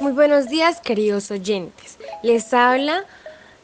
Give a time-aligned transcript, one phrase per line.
[0.00, 1.98] Muy buenos días queridos oyentes.
[2.22, 3.04] Les habla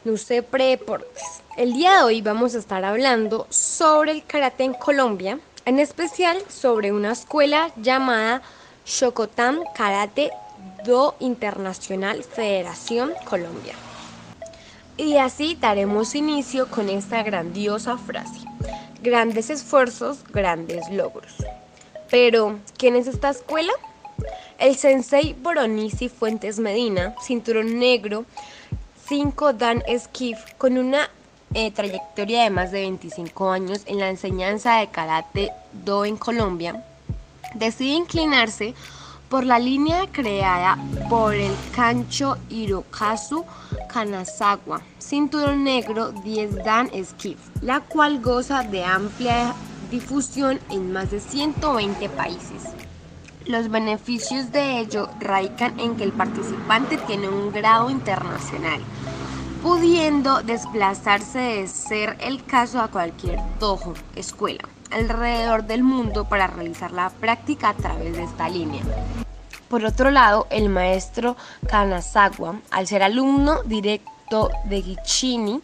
[0.03, 1.41] Nucepre Deportes.
[1.57, 6.37] El día de hoy vamos a estar hablando sobre el karate en Colombia, en especial
[6.49, 8.41] sobre una escuela llamada
[8.85, 10.31] Shokotan Karate
[10.85, 13.73] Do Internacional Federación Colombia.
[14.97, 18.39] Y así daremos inicio con esta grandiosa frase.
[19.01, 21.33] Grandes esfuerzos, grandes logros.
[22.09, 23.73] Pero, ¿quién es esta escuela?
[24.57, 28.25] El sensei Boronisi Fuentes Medina, cinturón negro,
[29.07, 31.09] 5 Dan Skiff, con una
[31.53, 36.83] eh, trayectoria de más de 25 años en la enseñanza de karate do en Colombia,
[37.55, 38.73] decide inclinarse
[39.29, 40.77] por la línea creada
[41.09, 43.45] por el Kancho Hirokazu
[43.91, 49.53] Kanazawa, cinturón negro 10 Dan Skiff, la cual goza de amplia
[49.89, 52.63] difusión en más de 120 países.
[53.47, 58.79] Los beneficios de ello radican en que el participante tiene un grado internacional,
[59.63, 66.91] pudiendo desplazarse de ser el caso a cualquier dojo, escuela, alrededor del mundo para realizar
[66.91, 68.83] la práctica a través de esta línea.
[69.69, 71.35] Por otro lado, el maestro
[71.67, 75.61] Kanazawa, al ser alumno directo de Gichini,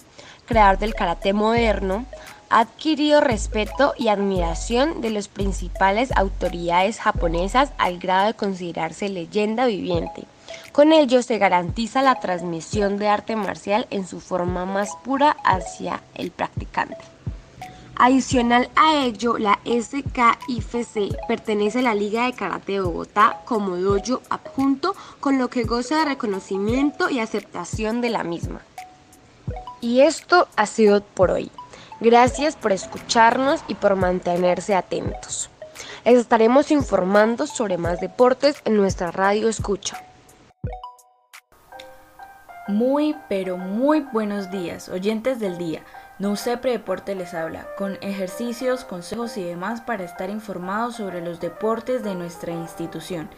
[0.47, 2.05] creador del karate moderno,
[2.49, 9.65] ha adquirido respeto y admiración de las principales autoridades japonesas al grado de considerarse leyenda
[9.67, 10.23] viviente.
[10.71, 16.01] Con ello se garantiza la transmisión de arte marcial en su forma más pura hacia
[16.15, 16.97] el practicante.
[17.99, 24.21] Adicional a ello, la SKIFC pertenece a la Liga de Karate de Bogotá como dojo
[24.29, 28.61] adjunto, con lo que goza de reconocimiento y aceptación de la misma.
[29.81, 31.51] Y esto ha sido por hoy.
[31.99, 35.49] Gracias por escucharnos y por mantenerse atentos.
[36.05, 40.01] Les estaremos informando sobre más deportes en nuestra radio escucha.
[42.67, 45.83] Muy, pero muy buenos días, oyentes del día.
[46.19, 52.03] NUCEPRE Deporte les habla, con ejercicios, consejos y demás para estar informados sobre los deportes
[52.03, 53.29] de nuestra institución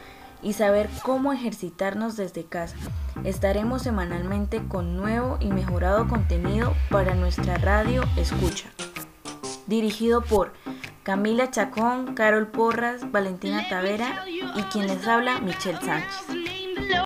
[0.42, 2.76] y saber cómo ejercitarnos desde casa.
[3.24, 8.70] Estaremos semanalmente con nuevo y mejorado contenido para nuestra radio Escucha.
[9.68, 10.54] Dirigido por
[11.04, 16.39] Camila Chacón, Carol Porras, Valentina Tavera y quien les habla Michelle Sánchez.